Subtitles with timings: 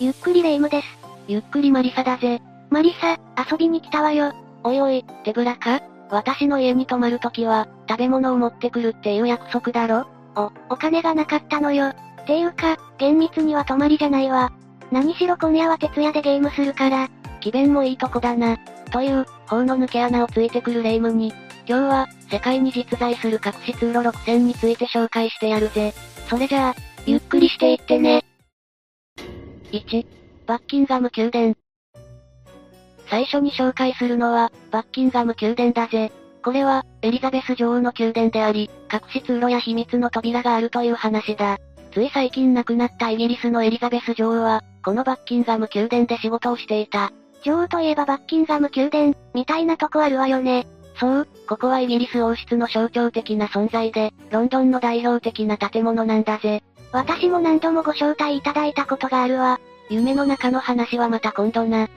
[0.00, 0.86] ゆっくりレ夢ムです。
[1.26, 2.40] ゆっくりマリサだぜ。
[2.70, 3.18] マリサ、
[3.50, 4.32] 遊びに来たわよ。
[4.62, 5.82] おいおい、手ぶらか？
[6.10, 10.06] 私の家に泊まるときは、食べ物を持ってくるっていう約束だろ？
[10.36, 11.94] お、お金がなかったのよ。
[12.28, 14.52] ていうか、厳密には泊まりじゃないわ。
[14.92, 17.08] 何しろ今夜は徹夜でゲームするから。
[17.40, 18.56] 気弁もいいとこだな。
[18.92, 21.34] という、法の抜け穴をついてくるレ夢ムに、
[21.66, 25.92] 今日は、世界に実在する隠し通路6000について紹介してやるぜ。
[26.28, 26.74] それじゃあ、
[27.04, 28.24] ゆっくりしていってね。
[29.72, 30.06] 1、
[30.46, 31.54] バッキンガム宮殿。
[33.10, 36.10] 最初に紹介するのは、バッキンガム宮殿だぜ。
[36.42, 41.58] これは、エリザベス女王の宮殿であり、隠し通路や秘密の扉があるという話だ。
[41.92, 47.12] つい最近亡くなったイギリスのエリザベス女王は、このバッキンガム宮殿で仕事をしていた。
[47.42, 50.66] 女王といえばバッキンガム宮殿、みたいなとこあるわよね。
[50.98, 56.62] そう、ここはイギリス王室の象徴的な存在で、ロンドンの代表的な建物なんだぜ。
[56.92, 59.60] 私も何度もご招待いただいたことがあるわ。
[59.90, 61.88] 夢の中の話はまた今度な。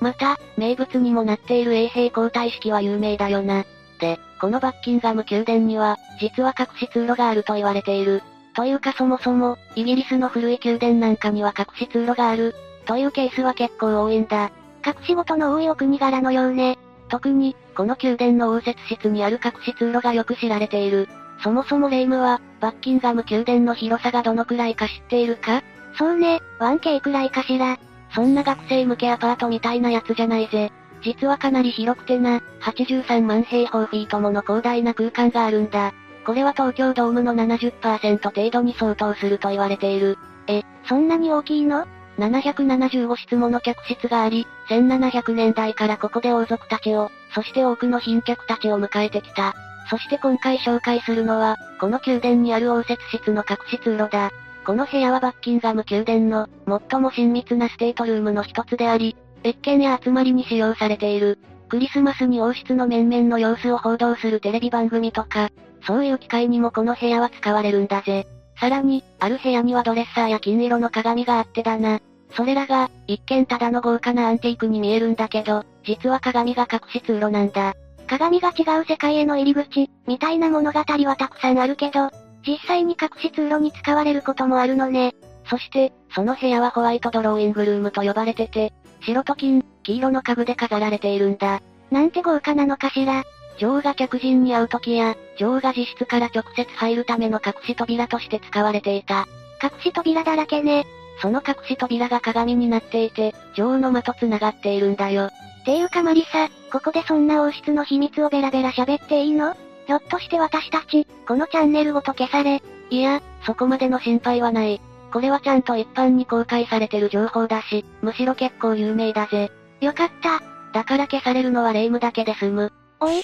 [0.00, 3.64] また、名物にもなっている衛兵交代式は有名だよな。
[4.00, 8.22] で、このバッキンガム宮殿には、実は隠し通路があると言われている。
[8.54, 12.54] というかそもそも、イギリスの古い宮殿なんかには隠し通路がある、
[12.86, 14.50] というケースは結構多いんだ。
[14.86, 16.78] 隠し事の多いお国柄のようね。
[17.08, 21.08] 特に、この宮殿の応接室にある隠し通路がよく知られている。
[21.42, 25.62] そもそもレイムは、バッキンガム宮殿の広さがどのくらいか知っているか？
[25.96, 27.78] そうね、1K くらいかしら。
[28.14, 30.72] そんな学生向けアパートみたいなやつじゃないぜ。
[31.02, 35.92] 実はかなり広くてな、83万平方フィートもの広大な空間があるんだ。
[36.24, 40.18] これは東京ドームの70%程度に相当すると言われている。
[40.46, 41.86] え、そんなに大きいの
[42.18, 49.54] ?775 室もの客室があり、1700年代からここで王族たちを、そして多くの賓客たちを迎えてきた。
[49.90, 54.30] そして今回紹介するのは、この宮殿にある応接室の隠し通路だ。
[54.64, 56.46] この部屋はバッキンガム宮殿の、
[56.90, 61.38] 最も親密なステートルームの一つであり、謁見や集まりに使用されている。
[61.68, 65.50] クリスマスに王室の面々の様子を報道するテレビ番組とか、
[65.86, 68.26] そういう機会にもこの部屋は使われるんだぜ。
[68.60, 72.00] さらに、ある部屋にはドレッサーや金色の鏡があってだな。
[72.32, 77.74] それらが、一見ただの豪華なアンティークに見えるんだけど、実は鏡が隠し通路なんだ。
[78.08, 82.10] 鏡が違う世界への入り口、みたいな物語はたくさんあるけど、
[82.46, 85.14] 実際に隠し通路に使われることもあるのね。
[85.48, 91.60] そして、その部屋はホワイトドローイングルームと呼ばれてて、白と金、黄色の家具で飾られているんだ。
[91.90, 93.24] なんて豪華なのかしら。
[93.58, 99.26] 女王が客人に会う時や、女王が自室から直接入るための隠し扉として使われていた。
[99.62, 100.86] 隠し扉だらけね。
[101.20, 105.30] その隠し扉が鏡になっていて、女王の間と繋がっているんだよ。
[105.64, 109.54] ていうかマリサ、ここでそんな王室の秘密をベラベラ喋っていいの？
[109.86, 112.62] ひょっとして私たち、このチャンネルごと消され？
[112.90, 114.80] いや、そこまでの心配はない。
[115.12, 119.50] これはちゃんと一般に公開されてる情報だし、むしろ結構有名だぜ。
[119.80, 120.42] よかった。
[120.72, 122.72] だから消されるのはレイムだけで済む。
[123.00, 123.22] おい。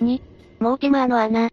[0.00, 0.20] 2、
[0.60, 1.50] モーティマーの穴。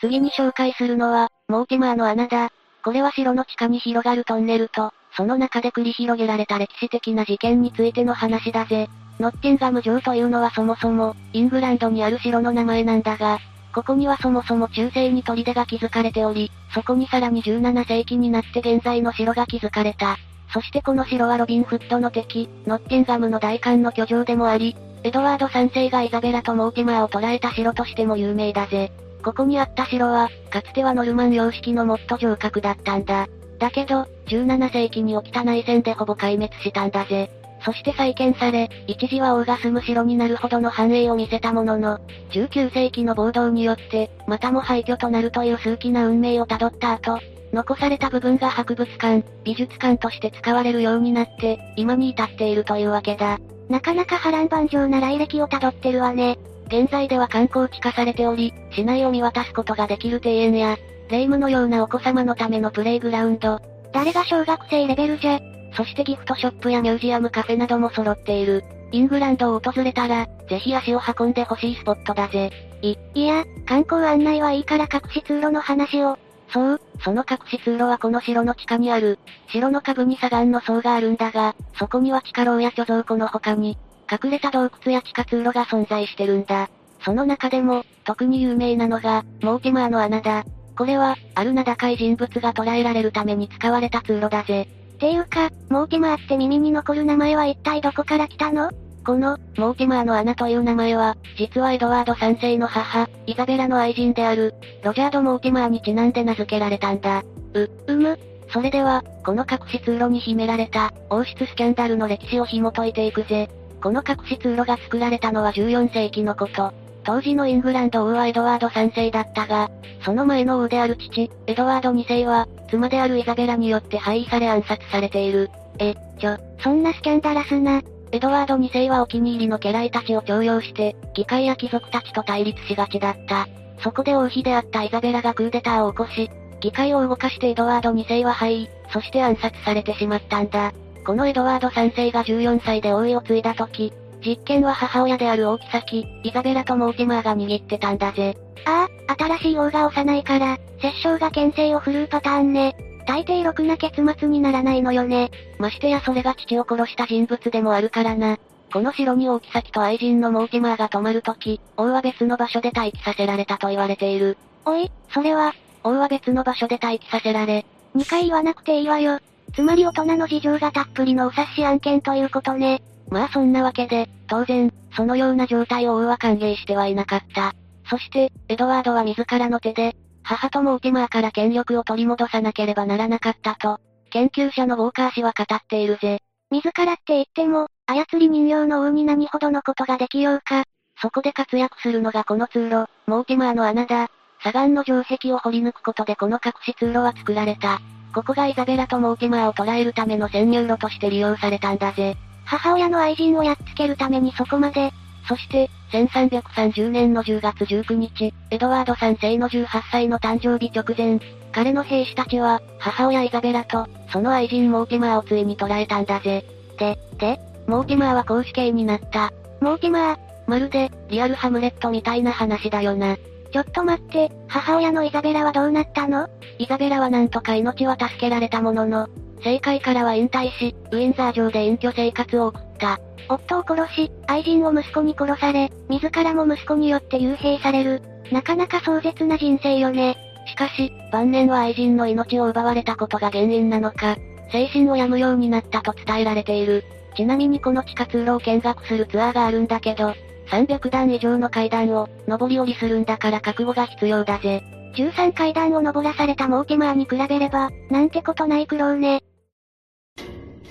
[0.00, 2.50] 次に紹介するのは、モーティマーの穴だ。
[2.82, 8.88] これは城の地下に広がるトンネルと、その中で繰り広げられた歴史的な事件についての話だぜ。
[9.18, 13.40] ノッティンガム城というのはそもそも、イングランドにある城の名前なんだが、
[13.74, 20.16] ここにはそもそも中世に砦が築かれており、そこにさらに17世紀になって現在の城が築かれた。
[20.52, 28.90] そしてこの城はロビンフッドの敵、ノッティンガムの大官の居城でもあり、エドワード3世がイザベラとモーティマーを捕らえた城としても有名だぜ。
[29.22, 33.26] ここにあった城は、かつてはノルマン様式のモット城郭だったんだ。
[33.58, 37.30] だけど、17世紀に起きた内戦でほぼ壊滅したんだぜ。
[37.64, 41.98] そして再建され、一時は王が住む城になるほどの繁栄を見せたものの、
[42.30, 47.18] 19世紀の暴動によって、またも廃墟となるという数奇な運命をたどった後、
[47.52, 53.38] 残された部分が博物館、美術館として使われるようになって、今に至っているというわけだ。
[53.68, 56.38] なかなか波乱万丈な来歴をたどってるわね。
[56.68, 60.76] 現在では観光地化されており、市内を見渡すことができる庭園や、
[61.08, 63.58] 霊夢のようなお子様のためのプレイグラウンド、
[63.92, 65.40] 誰が小学生レベルじゃ。
[65.74, 68.62] そしてギフトショップやミュージアムカフェなども揃っている。
[68.92, 72.50] イングランドを訪れたら、ぜひ足を運んでほしいスポットだぜ。
[72.82, 76.18] い、いや、観光案内はいいから隠し通路の話を。
[76.50, 79.18] そう、その隠し通路はこの城の地下にある。
[79.48, 83.76] 城の下部に砂岩の層があるんだが、そこには地下牢や貯蔵庫の他に、
[84.10, 86.68] 隠れた洞窟や地下通路が存在してるんだ。
[87.04, 90.44] その中でも、特に有名なのが、モーティマーの穴だ。
[90.76, 94.68] これは、ある名高い人物が捕らえられるために使われた通路だぜ。
[94.98, 98.70] ていうか、モーティマーって耳に残る名前は一体どこから来たの？
[99.04, 107.22] この、モーティマーの穴という名前は、実はエドワード3世の母、イザベラの愛人である、ロジャード・モーティマーにちなんで名付けられたんだ。
[107.54, 108.18] う、うむ、
[108.50, 113.48] それでは、この隠し通路に秘められた、王室スキャンダルの歴史を紐解いていくぜ。
[113.82, 116.72] この隠し通路が作られたのは14世紀のこと。
[117.04, 119.70] 当時のイングランド王はエドワード3世だったが、
[120.04, 125.50] その前の王である父、エドワード2世は、妻であるイザベラによって廃位され暗殺されている。
[125.78, 127.82] え、ちょ、そんなスキャンダラスな。
[128.10, 133.48] エドワード2世はお気に入りの家来たちを徴用して、議会や貴族たちと対立しがちだった。
[133.82, 140.72] そこで王妃であったイザベラがクーデターを起こし、議会を動かしてエドワード2世は敗位、そして暗殺されてしまったんだ。
[141.04, 143.92] このエドワード3世が14歳で王位を継いだ時、
[144.24, 148.36] 実権は母親である大木崎、イザベラとモーティマーが握ってたんだぜ。
[148.64, 152.76] ああ、新しい王が幼いから、摂政が牽制を振るうパターンね。
[153.06, 155.30] 大抵ろくな結末にならないのよね。
[155.58, 158.36] ましてやそれが父を殺した人物でもあるからな。
[158.70, 164.36] この城に大木崎と愛人のモーティマーが泊まるとき、王は別の場所で待機させられたと言われている。
[164.66, 165.54] おい、それは、
[165.84, 167.64] 王は別の場所で待機させられ。
[167.96, 169.20] 2回言わなくていいわよ。
[169.54, 172.82] つまり大人の事情がたっぷりのお察し案件ということね。
[173.10, 177.54] まあそんなわけで、当然、そのような状態を王は歓迎してはいなかった。
[177.88, 183.78] そして、エドワードは自らの手で、母とモーティマーから権力を取り戻さなければならなかったと、
[184.10, 186.20] 研究者のウォーカー氏は語っているぜ。
[186.50, 190.64] 自らって言っても、操り人形の王に何ほどのことができようか。
[191.00, 194.08] そこで活躍するのがこの通路、モーティマーの穴だ。
[194.40, 197.80] 砂岩の城壁を掘り抜くことでこの隠し通路は作られた。
[198.14, 202.16] ここがイザベラとモーティマーを捕らえるための潜入路として利用されたんだぜ。
[202.44, 204.92] 母親の愛人をやっつけるためにそこまで。
[205.28, 211.20] そして、1330年の10月19日、エドワード3世の18歳の誕生日直前、
[211.52, 216.44] 彼の兵士たちは、母親イザベラと、その愛人モーティマーをついに捕らえたんだぜ。
[216.78, 219.30] で、で、モーティマーは公死刑になった。
[219.60, 223.18] モーティマー、まるで、リアルハムレットみたいな話だよな。
[223.52, 226.28] ちょっと待って、母親のイザベラはどうなったの？
[226.58, 233.00] イザベラはなんとか命は助けられたものの、政界からは引退し、ウィンザー城で隠居生活を送った。
[233.28, 238.02] 夫を殺し、愛人を息子に殺され、自らも息子によって幽閉される。
[238.32, 240.16] なかなか壮絶な人生よね。
[240.46, 244.16] しかし、晩年は愛人の命を奪われたことが原因なのか、
[244.50, 246.84] 精神を病むようになったと伝えられている。
[247.16, 250.14] ちなみにこの地下通路を見学するツアーがあるんだけど、
[250.50, 254.62] 300段以上の階段を、上り下りするんだから覚悟が必要だぜ。
[254.94, 259.22] 13階段を登らされたモーティマーに比べれば、なんてことない苦労ね。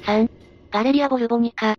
[0.05, 0.29] 3、
[0.71, 1.75] ガレリア・ボルボニカ。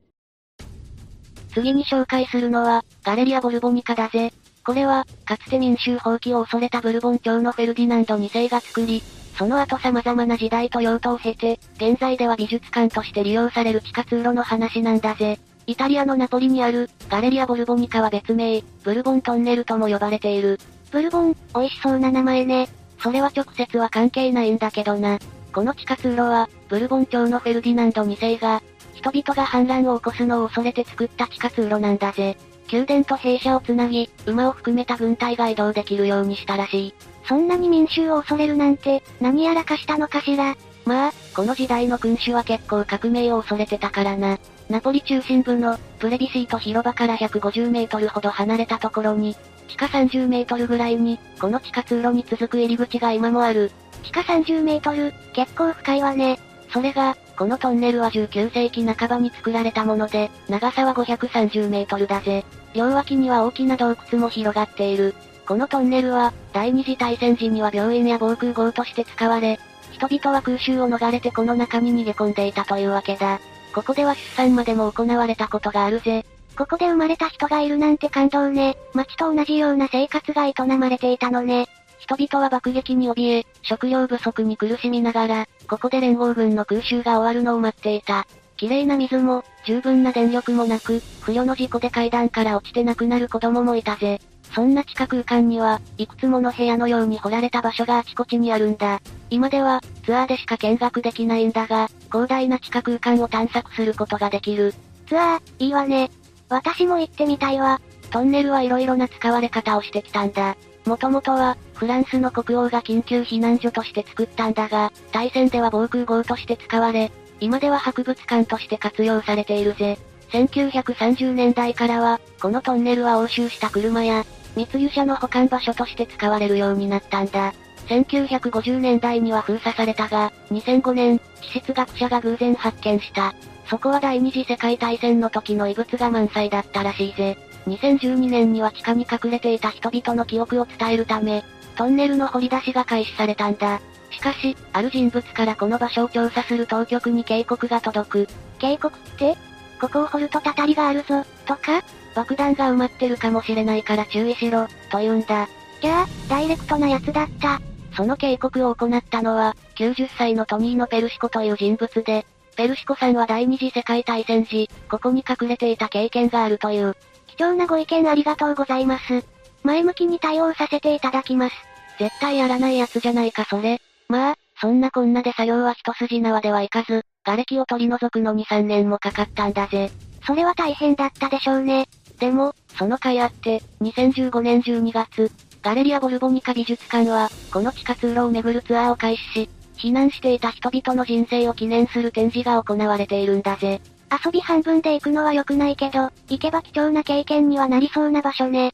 [1.52, 4.32] 次に紹介するのは、ガレリア・ボルボニカだぜ。
[4.64, 9.02] これは、かつて民衆放棄を恐れたブルボン朝のフェルディナンド2世が作り、
[9.36, 15.38] その後様々な時代と用途を経て、現在では美術館として利用される地下通路の話なんだぜ。
[15.68, 20.58] イタリアのナポリにある、ガレリア・ボルボニカは別名、ブルボントンネルとも呼ばれている。
[20.90, 22.70] ブルボン、美味しそうな名前ね。
[23.02, 25.18] それは直接は関係ないんだけどな。
[25.52, 28.62] この地下通路は、ブルボン朝のフェルディナンド2世が、
[28.94, 32.38] 人々が反乱を起こすのを恐れて作った地下通路なんだぜ。
[32.72, 36.94] 宮殿と兵舎をつなぎ、馬を含めた軍隊が移動できるようにしたらしい。
[37.28, 40.56] そんなに民衆を恐れるなんて、何やらかしたのかしら。
[40.86, 44.38] まあ、この時代の君主は結構革命を恐れてたからな。
[44.68, 49.34] ナポリ中心部の、プレビシート広場から150メートルほど離れたところに、
[49.66, 53.70] 地下30メートルぐらいに、この地下通路に続く入り口が今もある。
[54.02, 56.38] 地下30メートル、結構深いわね。
[56.70, 62.44] それが、このトンネルは19世紀半ばに作られたもので、長さは530メートルだぜ。
[62.74, 65.14] 両脇には大きな洞窟も広がっている。
[65.46, 69.58] このトンネルは、第二次大戦時には病院や防空壕として使われ、
[69.92, 73.40] 人々は空襲を逃れてこの中に逃げ込んでいたというわけだ。
[73.74, 76.24] ここでは出産までも行われたことがあるぜ。
[76.56, 78.76] ここで生まれた人がいるなんて感動ね。
[78.92, 81.68] 町と同じような生活が営まれていたのね。
[81.98, 88.26] 人々は爆撃に怯え、食料不足に苦しみながら、ここで連合軍の空襲が終わるのを待っていた。
[88.56, 94.20] 綺麗な水も、十分な電力もなく、不慮の事故で階段から落ちて亡くなる子供もいたぜ。
[94.54, 99.00] そんな地下空間には、いくつもの部屋のように掘られた場所があちこちにあるんだ。
[99.30, 104.72] 今では、ツアーでしか見学できないんだが、広大な地下空間を探索することができる。
[105.06, 106.10] ツアー、いいわね。
[106.48, 107.78] 私も行ってみたいわ。
[108.10, 110.56] トンネルは色々な使われ方をしてきたんだ。
[110.86, 119.98] もともとは、フランスの国王が緊急避難所として作ったんだが、大戦では防空壕として使われ、今では博物館として活用されているぜ。
[120.30, 124.24] 1930年代からは、このトンネルは押収した車や、
[124.56, 127.52] 密輸車の保管場所として使われるようになったんだ。
[127.88, 133.34] 1950年代には封鎖されたが、2005年、地質学者が偶然発見した。
[133.66, 137.36] そこは第二次世界大戦の時の遺物が満載だったらしいぜ。
[137.66, 141.44] 2012年には地下に隠れていた人々の記憶を伝えるため、
[141.76, 143.80] トンネルの掘り出しが開始されたんだ。
[144.10, 148.28] しかし、ある人物からこの場所を調査する当局に警告が届く。
[148.58, 149.36] 警告って？
[149.80, 151.82] ここを掘るとたたりがあるぞ、とか？
[152.14, 155.46] 爆弾が埋まってるかもしれないから注意しろ、と言うんだ。
[155.80, 157.60] じゃあ、ダイレクトなやつだった。
[157.94, 162.26] その警告を行ったのは、90歳のトニーノ・ペルシコという人物で、
[162.56, 166.96] ペルシコさんは第二次世界大戦時、ここに隠れていた経験があるという。
[167.26, 169.24] 貴重なご意見ありがとうございます。
[169.62, 171.54] 前向きに対応させていただきます。
[171.98, 173.80] 絶対やらないやつじゃないかそれ。
[174.08, 179.90] まあ、そんなこんなで作業は一筋縄ではいかず、瓦礫を取り除くのに3年もかかったんだぜ。
[180.26, 181.86] それは大変だったでしょうね。
[182.18, 185.30] でも、その甲斐あって、2015年12月、
[185.62, 193.80] ガレリア・ボルボニカ美術館は、この地下通路を巡るツアーを開始し、避難していた人々の人生を記念する展示が行われているんだぜ。
[194.24, 198.72] 遊び半分で行くのは良くないけど、行けば貴重な経験にはなりそうな場所ね。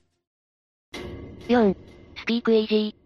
[1.48, 1.76] 4.
[2.16, 3.04] スピークイージー。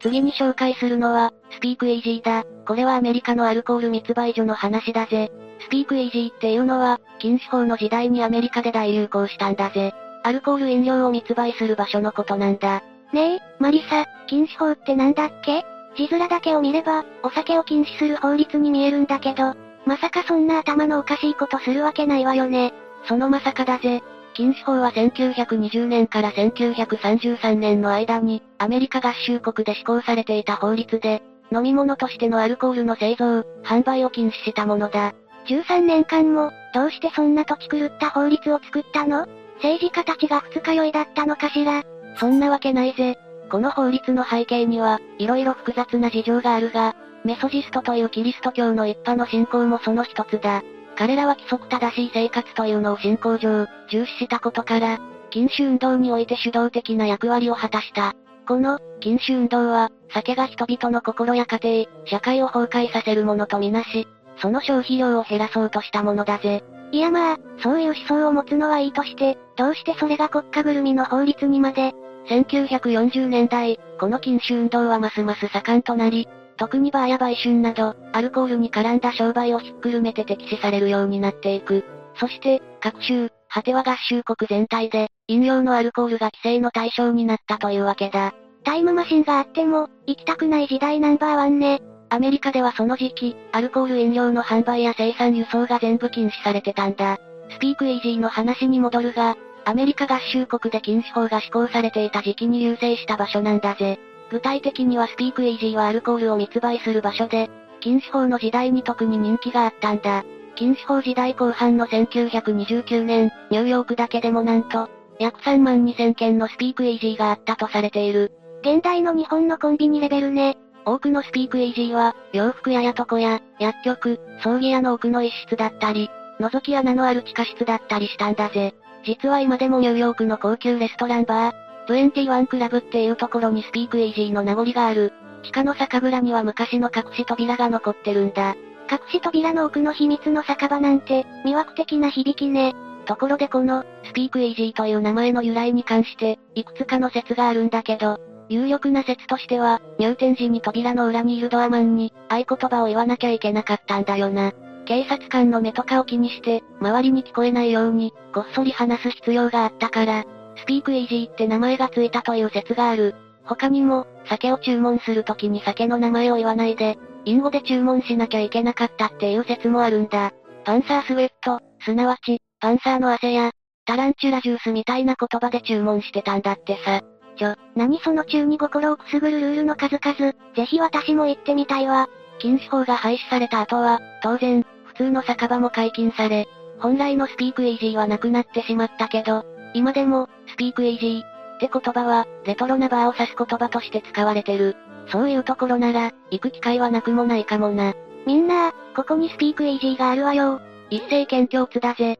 [0.00, 2.44] 次に紹介するのは、スピークイージーだ。
[2.66, 5.30] これはアメリカのアルコール密売所の話だぜ。
[5.60, 9.92] スピークイージーっていうのは、禁止法の時代にアメリカで大流行したんだぜ。
[10.28, 12.82] アルコール飲料を密売する場所のことなんだ。
[13.14, 15.64] ねえ、マリサ、禁止法ってなんだっけ？
[15.96, 19.54] 字面だけを見れば、お酒を禁止する法律に見えるんだけど、
[19.86, 22.74] まさかそんな頭のおかしいことするわけないわよね。
[23.06, 24.02] そのまさかだぜ。
[24.34, 35.14] 禁止法は1920年から1933年の間に、アメリカ合衆国で施行されていた法律で、飲み物としてのアルコールの製造、販売を禁止したものだ。
[35.46, 39.26] 13年間も、どうしてそんな土地狂った法律を作ったの？
[39.58, 41.82] 政治家たちが二日酔いだったのかしら
[42.18, 43.16] そんなわけないぜ。
[43.50, 50.62] この法律の背景には、色々複雑な事情があるが、メソジストというキリスト教の一派の信仰もその一つだ。
[50.96, 54.98] 彼らは規則正しい生活というのを信仰上、重視したことから、
[55.30, 58.14] 禁酒運動において主導的な役割を果たした。
[58.46, 64.08] この、禁酒運動は、酒が人々の心や家庭、社会を崩壊させるものとみなし、
[64.40, 66.64] その消費量を減らそうとしたものだぜ。
[66.90, 71.94] いやまあ、そういう思想を持つのはいいとして、どうしてそれが国家ぐるみの法律にまで、
[72.28, 81.84] 1940年代、この禁酒運動はますます盛んとなり、特にバーや売春など、アルコールに絡んだ商売をひっくるめて敵視されるようになっていく。
[82.16, 88.34] そして、各州、果ては合衆国全体で、飲料のアルコールが規制の対象になったというわけだ。
[88.64, 91.80] タイムマシンがあっても、行きたくない時代ナンバーワンね。
[92.10, 97.18] アメリカではその時期、アルコール飲料の販売や生産輸送が全部禁止されてたんだ。
[97.50, 103.98] スピークイージーの話に戻るが、アメリカ合衆国で禁止法が施行されていた時期に優勢した場所なんだぜ。
[104.30, 107.50] 具体的にはスピークイージーはアルコールを密売する場所で、
[107.80, 110.24] 禁止法の時代に特に人気があったんだ。
[110.54, 114.88] 禁止法時代後半の1929年、ニューヨークだけでもなんと、
[115.18, 118.32] 約3万2000件のスピークイージーがあったとされている。
[118.62, 120.56] 現代の日本のコンビニレベルね。
[120.84, 128.74] 多くのスピークイージーは、洋服屋や床屋、薬局、葬儀屋の奥の一室だったり、覗き穴のある地下室だったりしたんだぜ。
[129.04, 135.12] 実は今でもニューヨークの高級レストランバー、21クラブっていうところにスピークイージーの名残がある。
[135.42, 138.56] 地下の酒蔵には昔の隠し扉が残ってるんだ。
[138.90, 142.74] 隠し扉の奥の秘密の酒場なんて、魅惑的な響きね。
[143.06, 154.52] ところでこの、スピークイージーという名前の由来に関して、いくつかの説があるんだけど、有力な説としては、入店時に扉の裏にいるドアマンに、合言葉を言わなきゃいけなかったんだよな。
[154.86, 160.24] 警察官の目とかを気にして、周りに聞こえないように、こっそり話す必要があったから、
[160.56, 163.14] スピークイージーって名前がついたという説がある。
[163.44, 170.32] 他にも、酒を注文するときに酒の名前を言わないで、隠語で注文しなきゃいけなかったっていう説もあるんだ。
[170.64, 173.50] パンサースウェット、すなわち、パンサーの汗や、
[173.84, 177.02] タランチュラジュースみたいな言葉で注文してたんだってさ。
[177.38, 182.08] ちょ、何その中に心をくすぐるルールの数々、ぜひ私も行ってみたいわ。
[182.38, 194.76] 禁止法が廃止された後は、当然、普通の酒場も解禁され、本来のスピークイージーはなくなってしまったけど、今でも、スピークイージーって言葉は、レトロなバーを指す言葉として使われてる。
[195.10, 197.94] そういうところなら、行く機会はなくもないかもな。
[198.26, 200.60] みんな、ここにスピークイージーがあるわよ。
[200.90, 202.18] 一斉県境津だぜ。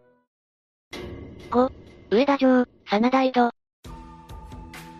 [1.51, 1.71] 5、
[2.11, 3.58] 上田城、真田井戸。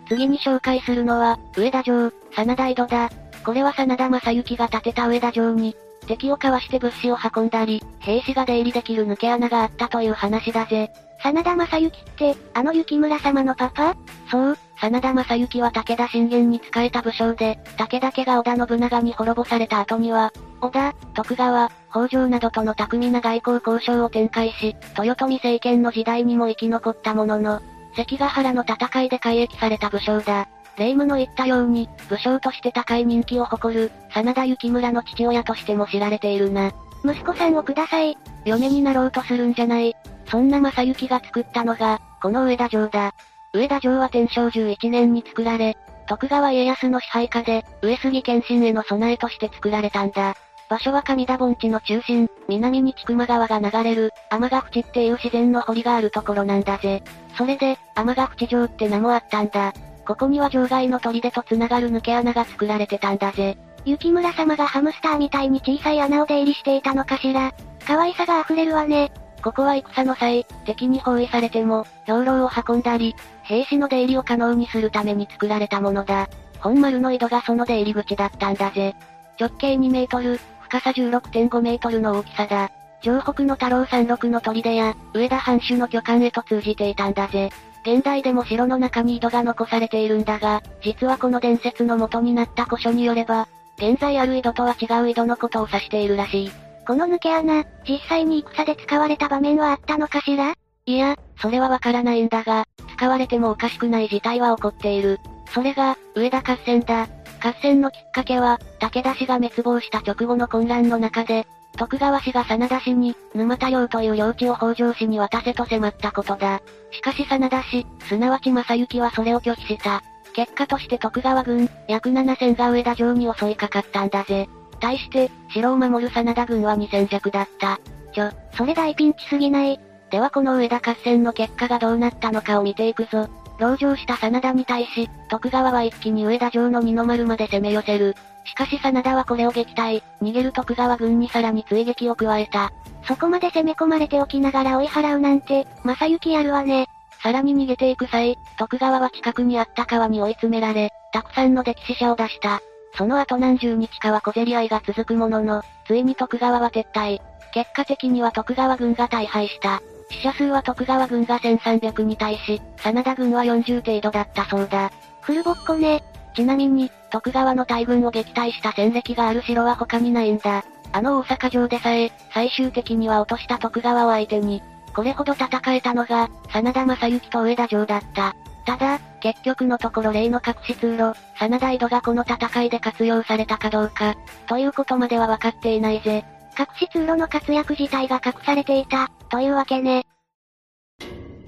[0.09, 3.09] 次に紹介するのは、上田城、真田井戸だ。
[3.45, 5.75] これは真田正幸が建てた上田城に、
[6.07, 10.91] 敵をかわして物資を運んだり、兵士が出入りできる抜け穴があったという話だぜ。
[11.23, 13.95] 真田正幸って、あの雪村様のパパ？
[14.31, 27.61] そう、真田正幸は武田信玄に仕えた武将で、武田家が織田信長に滅ぼされた後には、織田、徳川、北条などとの巧みな外交交渉を展開し、豊臣政権の時代にも生き残ったものの、
[27.99, 30.47] 関ヶ原の戦いで改易された武将だ。
[30.77, 36.71] 霊夢の言ったように、武将として高い人気を誇る、真田幸村の父親としても知られているな。
[37.03, 38.17] 息子さんをください。
[38.45, 39.93] 嫁になろうとするんじゃない。
[40.27, 43.13] そんな正幸が作ったのが、この上田城だ。
[43.53, 45.75] 上田城は天正11年に作られ、
[46.07, 50.35] 徳川家康の支配下で、上杉謙信への備えとして作られたんだ。
[50.69, 57.01] 場所は上田盆地の中心、南に千曲川が流れる、天ヶ淵っていう自然の堀があるところなんだぜ。
[57.35, 59.73] それで、天ヶ淵城って名もあったんだ。
[60.05, 63.57] ここには城外の砦と繋がる抜け穴が作られてたんだぜ。
[63.83, 67.51] 雪村様がハムスターみたいに小さい穴を出入りしていたのかしら。
[67.87, 69.11] 可愛さが溢れるわね。
[69.43, 76.27] ここは戦の際、敵に包囲されても、兵糧を運んだり、兵士の出入りを可能にするために作られたものだ。
[76.59, 78.95] 本丸の井戸がその出入り口だったんだぜ。
[79.39, 82.71] 直径2メートル、深さ16.5メートルの大きさだ。
[83.01, 87.49] 城北の太郎山麓の砦や、上田藩主の巨漢へと通じていたんだぜ。
[87.83, 93.47] 現代でも城の中に井戸が残されているんだが、実はこの伝説の元になった古書によれば、
[93.77, 96.51] 現在ある井戸とは違う井戸のことを指しているらしい。
[96.85, 100.53] この抜け穴、実際に戦で使われた場面はあったのかしら？
[100.85, 105.19] いや、それはわからないんだが、使われてもおかしくない事態は起こっている。
[105.53, 107.07] それが、上田合戦だ。
[107.39, 116.61] 合戦のきっかけは、武田氏が滅亡した直後の混乱の中で、徳川氏が真田氏に、沼田領という領地を北条氏に渡せと迫ったことだ。
[116.91, 120.01] しかし真田氏、すなわち正幸はそれを拒否した。
[120.33, 124.49] 結果として徳川軍、約7000が上田城に襲いかかったんだぜ。
[124.79, 127.79] 対して、城を守る真田軍は2000弱だった。
[128.13, 129.79] ちょ、それ大ピンチすぎない。
[130.09, 133.29] ではこの上田合戦の結果がどうなったのかを見ていくぞ。
[133.59, 138.15] 籠城した真田に対し、徳川は一気に上田城の二の丸まで攻め寄せる。
[138.45, 142.71] しかし真田はこれを撃退、逃げる徳川軍にさらに追撃を加えた。
[143.05, 146.87] そこまで攻め込まれておきながら追い払うなんて、正幸やるわね。
[147.21, 152.61] さらに逃げていく際、徳川は近くにあった川に追い詰められ、たくさんの溺死者を出した。
[152.97, 157.19] その後何十日かは小競り合いが続くものの、ついに徳川は撤退。
[157.53, 159.81] 結果的には徳川軍が大敗した。
[160.09, 164.91] 死者数は徳川軍が1300に対し、真田軍は40程度だったそうだ。
[165.21, 166.03] フルボッコね。
[166.35, 170.63] ちなみに、徳川の大軍を撃退した戦歴がある城は他にないんだ。
[170.91, 174.61] あの大阪城でさえ、最終的には落とした徳川を相手に、
[174.93, 178.35] これほど戦えたのが、真田正幸と上田城だった。
[178.65, 184.15] ただ、結局のところ例の隠し通路、真田井戸がこの戦いで活用されたかどうか、
[184.47, 186.25] ということまでは分かっていないぜ。
[186.57, 190.05] 隠し通路の活躍自体が隠されていた、というわけね。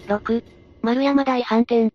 [0.08, 0.44] 6、
[0.84, 1.92] 丸山大飯店。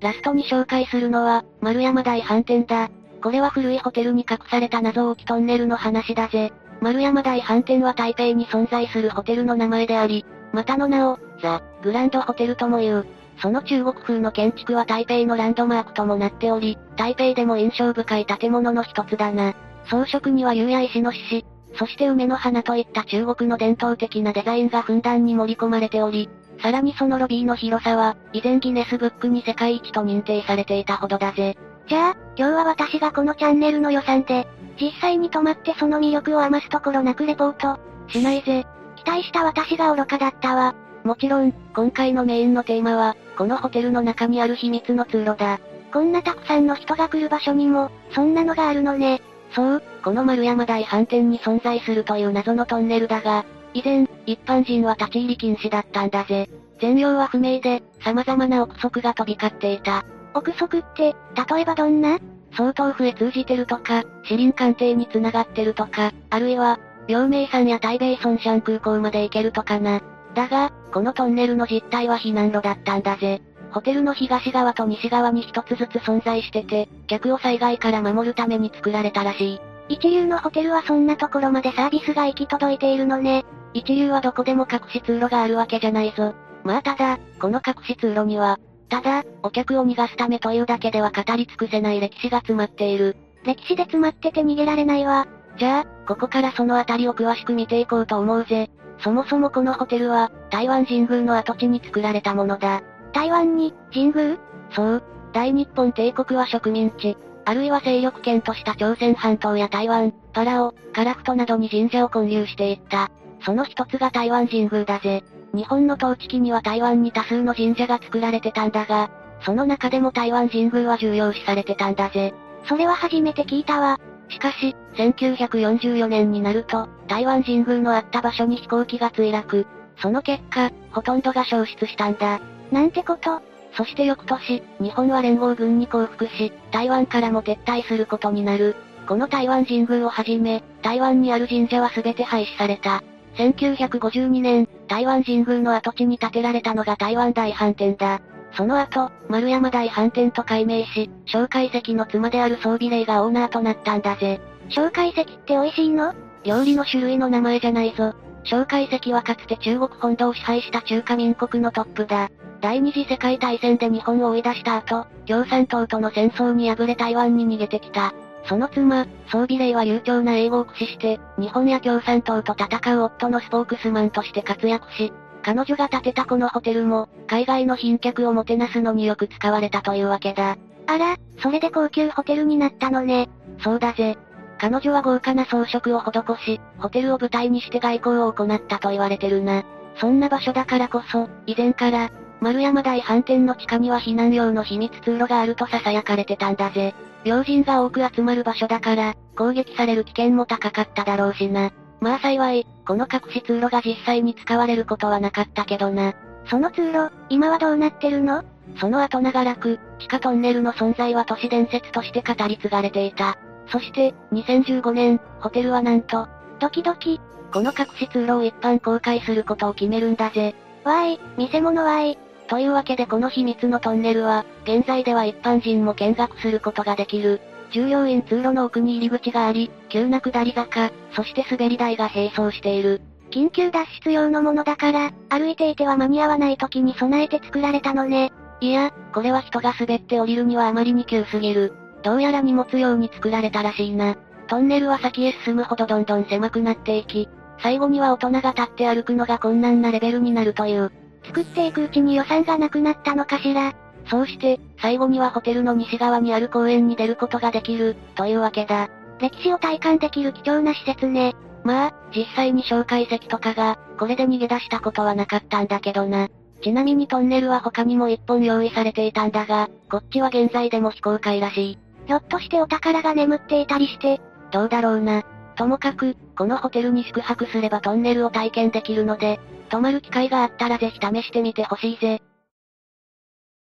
[0.00, 2.90] ラストに紹介するのは、丸山大飯店だ。
[3.22, 6.52] これは古いホテルに隠された謎置きトンネルの話だぜ。
[6.80, 10.24] 丸山大飯店は台北に存在するホテルの名前であり、
[10.54, 13.06] またの名を、ザ・グランドホテルとも言う。
[13.42, 19.54] その中国風の建築は台北のランドマークともなっており、台北でも印象深い建物の一つだな。
[19.90, 26.28] 装飾には竜や石の獅子、そして梅の花といった中国の伝統的なデザインがふんだんに盛り込まれており、
[26.62, 31.56] さらにそのロビーの広さは、以前ギネスブックに世界一と認定されていたほどだぜ。
[31.88, 34.46] じゃあ、今日は私がこのチャンネルの予算で、
[34.80, 37.80] 実際に泊まってその魅力を余すところなくレポート。
[38.08, 38.66] しないぜ。
[38.96, 40.74] 期待した私が愚かだったわ。
[41.04, 45.58] もちろん、今回のメインのテーマは、このホテルの中にある秘密の通路だ。
[45.92, 49.22] こんなたくさんの人が来る場所にも、そんなのがあるのね。
[49.52, 56.48] そう、この丸山大飯店に存在するという謎のトンネルだが、以前、一般人は立ち入り禁止だったんだぜ。
[56.80, 60.04] 全容は不明で、様々な憶測が飛び交っていた。
[60.34, 61.14] 憶測って、
[61.52, 62.18] 例えばどんな？
[62.56, 70.00] 総統府へ通じてるとか、市林艦艇に繋がってるとか、あるいは、陽明山や台北村シャン空港まで行けるとかな。
[70.34, 73.42] だが、このトンネルの実態は避難路だったんだぜ。
[73.72, 79.60] ホテルの東側と西側に一つずつ存在してて、客を災害から守るために作られたらしい。
[79.88, 83.44] 一流のホテルはそんなところまでサービスが行き届いているのね。
[83.74, 86.34] 一流はどこでも隠し通路があるわけじゃないぞ。
[86.64, 93.16] まあただ、この隠し通路には、ただ、お客を逃がすためというだけでは語り尽くせない歴史が詰まっている。
[93.44, 95.26] 歴史で詰まってて逃げられないわ。
[95.58, 98.70] じゃあ、ここからそのあたりを詳しく見ていこうと思うぜ。
[99.02, 102.82] そもそもこのホテルは、台湾神宮の跡地に作られたものだ。
[103.12, 104.38] 台湾に、神宮？
[104.70, 105.02] そう。
[105.32, 113.10] 大日本帝国は植民地、あるいは勢力圏とした朝鮮半島や台湾、パラオ、カラフトなどに神社を建立していった。
[113.44, 115.24] その一つが台湾神宮だぜ。
[115.54, 119.10] 日本の統治期には台湾に多数の神社が作られてたんだが、
[119.42, 122.34] その中でも台湾神宮は重要視されてたんだぜ。
[122.68, 123.98] それは初めて聞いたわ。
[124.28, 129.66] しかし、1944年になると、台湾神宮のあった場所に飛行機が墜落。
[129.96, 132.40] その結果、ほとんどが消失したんだ。
[132.70, 133.40] なんてこと。
[133.76, 138.76] そして翌年、日本は連合軍に降伏し、台湾からも撤退することになる。
[139.06, 143.02] この台湾神宮をはじめ、台湾にある神社は全て廃止された。
[143.36, 148.20] 1952年、台湾神宮の跡地に建てられたのが台湾大飯店だ。
[148.52, 154.40] その後、丸山大飯店と改名し、蒋介石の妻である装備霊がオーナーとなったんだぜ。
[154.68, 156.12] 蒋介石って美味しいの？
[156.44, 158.14] 料理の種類の名前じゃないぞ。
[158.44, 162.30] 蒋介石はかつて中国本土を支配した中華民国のトップだ。
[162.60, 168.12] 第二次世界大戦で日本を追い出した後、共産党との戦争に敗れ台湾に逃げてきた。
[168.44, 180.56] その妻、装備霊は流暢な英語を駆使して、日本や共産党と戦う夫のスポークスマンとして活躍し、彼女が建てたこのホテルも、海外の賓客をもてなすのによく使われたというわけだ。
[180.86, 183.28] あら、それで高級ホテルになったのね。
[183.62, 184.18] そうだぜ。
[184.60, 189.64] 彼女は豪華な装飾を施し、ホテルを舞台にして外交を行ったと言われてるな。
[189.96, 192.10] そんな場所だからこそ、以前から、
[192.42, 196.94] 丸山大飯店の地下には避難用の秘密通路があると囁かれてたんだぜ。
[197.24, 201.70] 要人が多く集まる場所だから、攻撃される危険も高かっただろうしな。
[202.00, 206.12] まあ幸い、この隠し通路が実際に使われることはなかったけどな。
[206.50, 208.42] その通路、今はどうなってるの？
[208.78, 213.38] その後長らく、地下トンネルの存在は都市伝説として語り継がれていた。
[213.70, 216.28] そして、2015年、ホテルはなんと、
[216.58, 217.20] ドキドキ。
[217.52, 220.54] この隠し通路を一般公開することを決めるんだぜ。
[220.84, 222.18] わーい、見せ物わーい。
[222.48, 227.40] というわけでこの秘密のトンネルは、現在では一般人も見学することができる。
[227.70, 233.00] 従業員通路の奥に入り口があり、急な下り坂、そして滑り台が並走している。
[233.30, 238.32] 緊急脱出用のものだから、歩いていては間に合わない時に備えて作られたのね。
[238.60, 241.72] いや、これは人が滑って降りるにはあまりに急すぎる。
[242.02, 244.16] どうやら荷物用に作られたらしいな。
[244.48, 247.28] トンネルは先へ進むほどどんどん狭くなっていき、
[247.62, 250.90] 最後には大人が立って歩くのが困難なレベルになるという。
[251.24, 253.74] 作っていくうちに予算がなくなったのかしら。
[254.06, 258.88] そうして、最後にはホテルの西側にある公園に出ることができる、というわけだ。
[259.20, 261.34] 歴史を体感できる貴重な施設ね。
[261.62, 266.28] まあ、実際に紹介石とかが、これで逃げ出したことはなかったんだけどな。
[266.62, 271.78] ちなみにトンネルは他にも一本用意されていたんだが、こっちは現在でも非公開らしい。
[272.10, 274.20] ひょっとしてお宝が眠っていたりして、
[274.50, 275.22] どうだろうな。
[275.54, 282.20] ともかく、このホテルに宿泊すればトンネルを体験できるので、泊まる機会があったらぜひ試してみてほしいぜ。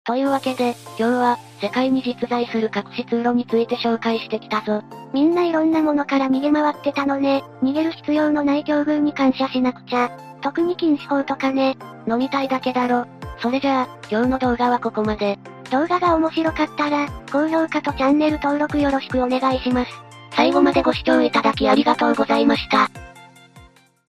[0.04, 4.82] というわけで、今日は、世界に実在する隠し通路について紹介してきたぞ。
[5.12, 7.44] みんないろんなものから逃げ回ってたのね。
[7.62, 10.10] 逃げる必要のない境遇に感謝しなくちゃ。
[10.40, 11.76] 特に禁止法とかね。
[12.08, 13.06] 飲みたいだけだろ。
[13.38, 15.38] それじゃあ、今日の動画はここまで。
[15.72, 19.90] 動画が面白かったら、高評価とチャンネル登録よろしくお願いします。
[20.36, 22.90] 最後までご視聴いただきありがとうございました。